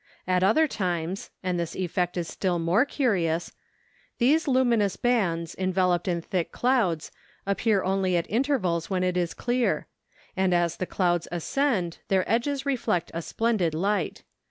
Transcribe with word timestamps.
At 0.25 0.41
other 0.41 0.67
times 0.67 1.29
(and 1.43 1.59
this 1.59 1.75
effect 1.75 2.17
is 2.17 2.27
still 2.27 2.57
more 2.57 2.85
curious) 2.85 3.51
these 4.17 4.47
luminous 4.47 4.95
bands, 4.95 5.55
enveloped 5.55 6.07
in 6.07 6.21
thick 6.23 6.51
clouds, 6.51 7.11
appear 7.45 7.83
only 7.83 8.17
at 8.17 8.25
intervals 8.27 8.89
when 8.89 9.03
it 9.03 9.15
is 9.15 9.35
clear; 9.35 9.85
and 10.35 10.55
as 10.55 10.77
the 10.77 10.87
clouds 10.87 11.27
ascend, 11.31 11.99
their 12.07 12.27
edges 12.27 12.65
reflect 12.65 13.11
a 13.13 13.21
splendid 13.21 13.75
light. 13.75 14.23